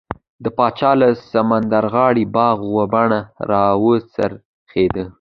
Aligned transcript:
د 0.43 0.45
پاچا 0.57 0.91
له 1.01 1.07
سمندرغاړې 1.31 2.25
باغ 2.35 2.57
و 2.73 2.79
بڼه 2.93 3.19
راوڅرخېدو. 3.51 5.05